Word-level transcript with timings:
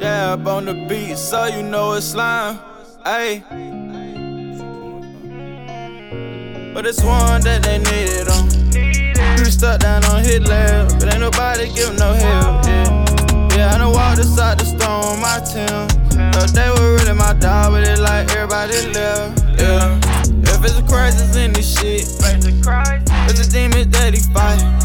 Dab 0.00 0.48
on 0.48 0.64
the 0.64 0.72
beat, 0.88 1.18
so 1.18 1.44
you 1.44 1.62
know 1.62 1.92
it's 1.92 2.06
slime. 2.06 2.58
Ayy. 3.04 3.44
But 6.72 6.86
it's 6.86 7.04
one 7.04 7.42
that 7.42 7.62
they 7.62 7.76
needed 7.76 8.28
on. 8.32 8.48
You 9.36 9.44
stuck 9.44 9.80
down 9.80 10.02
on 10.06 10.22
his 10.22 10.40
lab, 10.48 10.88
but 10.98 11.12
ain't 11.12 11.20
nobody 11.20 11.68
give 11.74 11.98
no 11.98 12.14
help. 12.14 12.64
Yeah, 12.64 13.48
yeah 13.54 13.74
I 13.74 13.78
done 13.78 13.92
walked 13.92 14.20
inside 14.20 14.58
the 14.58 14.64
storm, 14.64 15.20
my 15.20 15.38
team. 15.44 15.86
But 16.32 16.54
they 16.54 16.70
were 16.70 16.94
really 16.96 17.12
my 17.12 17.34
dog, 17.34 17.72
but 17.72 17.86
it 17.86 17.98
like 17.98 18.30
everybody 18.30 18.80
left. 18.96 19.44
Yeah, 19.60 20.00
if 20.48 20.64
it's 20.64 20.78
a 20.78 20.82
crisis 20.88 21.36
in 21.36 21.52
this 21.52 21.78
shit, 21.78 22.08
it's 22.08 23.46
a 23.46 23.50
demon 23.50 23.90
that 23.90 24.14
he 24.14 24.20
fight. 24.32 24.79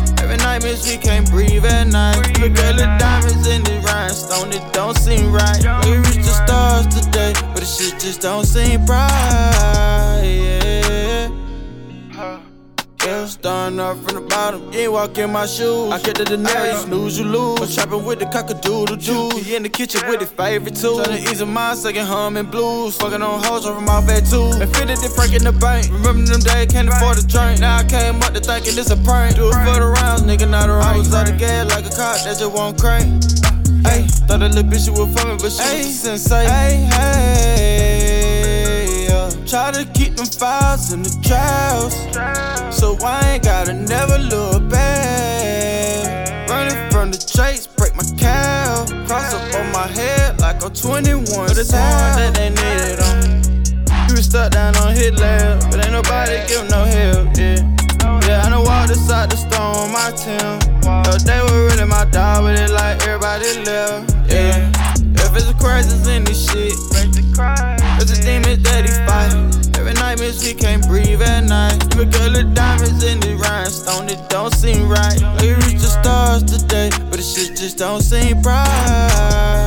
Miss, 0.65 0.87
we 0.89 0.97
can't 0.97 1.29
breathe 1.29 1.63
at 1.63 1.85
night. 1.85 2.17
Look 2.41 2.57
at 2.57 2.75
the 2.75 2.87
diamonds 2.97 3.47
in 3.47 3.63
the 3.63 3.79
rhinestone, 3.85 4.51
it 4.51 4.73
don't 4.73 4.97
seem 4.97 5.31
right. 5.31 5.61
We 5.85 5.97
reach 5.97 6.25
the 6.25 6.33
stars 6.43 6.87
today, 6.87 7.33
but 7.53 7.59
the 7.59 7.65
shit 7.65 7.99
just 7.99 8.21
don't 8.21 8.45
seem 8.45 8.83
bright. 8.83 10.23
Yeah. 10.23 10.95
Yeah, 13.05 13.27
starting 13.27 13.79
off 13.79 14.01
from 14.01 14.15
the 14.15 14.21
bottom, 14.21 14.73
you 14.73 14.79
ain't 14.79 14.91
walk 14.91 15.15
in 15.19 15.31
my 15.31 15.45
shoes. 15.45 15.91
I 15.91 16.01
get 16.01 16.15
the 16.15 16.25
you 16.25 16.87
snooze, 16.87 17.19
you 17.19 17.25
lose. 17.25 17.61
I'm 17.61 17.67
shopping 17.67 18.03
with 18.03 18.17
the 18.17 18.25
cockadoodle 18.25 18.97
juice. 18.97 19.45
He 19.45 19.55
in 19.55 19.61
the 19.61 19.69
kitchen 19.69 20.01
with 20.07 20.21
his 20.21 20.31
favorite 20.31 20.75
too. 20.75 21.03
Trying 21.03 21.23
to 21.23 21.31
ease 21.31 21.45
mind, 21.45 21.77
second 21.77 22.07
hum 22.07 22.35
and 22.35 22.49
blues. 22.49 22.97
Fucking 22.97 23.21
on 23.21 23.43
hoes, 23.43 23.63
from 23.63 23.85
my 23.85 24.01
at 24.09 24.25
two. 24.25 24.49
And 24.57 24.75
fitted 24.75 24.97
the 24.97 25.13
Frank 25.13 25.35
in 25.35 25.43
the 25.43 25.51
bank. 25.51 25.85
Remember 25.91 26.25
them 26.25 26.41
days, 26.41 26.65
can't 26.71 26.89
afford 26.89 27.19
a 27.19 27.27
drink. 27.27 27.59
Now 27.59 27.77
I 27.77 27.83
came 27.83 28.23
up 28.23 28.33
to 28.33 28.39
thinking 28.39 28.73
this 28.73 28.89
a 28.89 28.97
prank. 28.97 29.35
Do 29.35 29.49
it 29.49 29.53
for 29.53 29.77
the 29.77 29.85
rounds, 29.85 30.23
nigga, 30.23 30.49
not 30.49 30.54
a 30.54 30.54
I 30.54 30.54
was 30.54 30.54
out 31.15 31.29
of 31.29 31.37
gas 31.37 31.65
like 31.73 31.85
a 31.85 31.89
cop 31.89 32.17
that 32.23 32.37
just 32.37 32.51
won't 32.51 32.77
crank. 32.79 33.07
Ayy, 33.87 34.03
thought 34.27 34.39
that 34.39 34.53
little 34.53 34.63
bitch 34.63 34.89
was 34.89 35.07
for 35.15 35.27
me, 35.27 35.35
but 35.39 35.51
she 35.51 35.63
was 35.77 36.05
a 36.05 36.17
sensei. 36.17 36.45
Ayy, 36.45 36.91
hey, 36.93 38.35
yeah. 39.07 39.29
Try 39.47 39.71
to 39.71 39.85
keep 39.93 40.15
them 40.15 40.25
files 40.25 40.91
in 40.91 41.03
the 41.03 41.09
trials. 41.23 41.93
So 42.75 42.97
I 43.05 43.33
ain't 43.33 43.43
gotta 43.43 43.73
never 43.73 44.17
look 44.17 44.67
back. 44.69 46.49
Running 46.49 46.91
from 46.91 47.11
the 47.11 47.17
chase, 47.17 47.65
break 47.65 47.95
my 47.95 48.03
cow. 48.17 48.85
Cross 49.07 49.33
up 49.33 49.55
on 49.55 49.71
my 49.71 49.87
head 49.87 50.39
like 50.41 50.61
I'm 50.63 50.73
21. 50.73 51.47
But 51.47 51.57
it's 51.57 51.71
hard 51.71 52.17
that 52.19 52.33
they 52.35 52.49
needed 52.49 52.99
on. 52.99 53.43
You 54.09 54.15
was 54.15 54.25
stuck 54.25 54.51
down 54.51 54.75
on 54.77 54.93
his 54.93 55.13
lab, 55.19 55.61
but 55.71 55.79
ain't 55.83 55.93
nobody 55.93 56.45
give 56.47 56.69
no 56.69 56.83
help, 56.83 57.37
yeah. 57.37 57.63
Yeah, 58.27 58.43
I 58.43 58.49
done 58.49 58.63
walked 58.65 58.89
inside 58.89 59.29
the 59.29 59.37
storm, 59.37 59.91
my 59.91 60.11
team. 60.11 60.54
But 61.15 61.23
they 61.23 61.39
were 61.39 61.67
really 61.67 61.85
my 61.85 62.03
dog, 62.11 62.43
but 62.43 62.59
it 62.59 62.71
like 62.71 63.01
everybody 63.07 63.63
left, 63.63 64.13
yeah. 64.27 64.69
If 65.23 65.33
it's 65.33 65.49
a 65.49 65.53
crisis 65.53 66.05
in 66.09 66.25
this 66.25 66.51
shit, 66.51 66.73
it's 66.75 68.19
a 68.19 68.21
demon 68.21 68.61
that 68.63 68.83
he 68.83 68.91
fight. 69.07 69.79
Every 69.79 69.93
night, 69.93 70.19
miss, 70.19 70.43
we 70.43 70.53
can't 70.53 70.85
breathe 70.85 71.21
at 71.21 71.45
night. 71.45 71.81
At 71.95 72.11
the 72.11 72.51
diamonds 72.53 73.01
in 73.05 73.21
the 73.21 73.37
rhinestone, 73.37 74.09
it 74.09 74.27
don't 74.27 74.53
seem 74.53 74.89
right. 74.89 75.17
We 75.39 75.53
reach 75.53 75.79
the 75.79 75.95
stars 76.03 76.43
today, 76.43 76.89
but 77.09 77.15
the 77.15 77.21
shit 77.23 77.55
just 77.55 77.77
don't 77.77 78.01
seem 78.01 78.41
bright. 78.41 79.64